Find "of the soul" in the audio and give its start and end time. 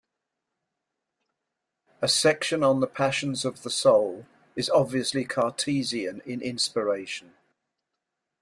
3.45-4.25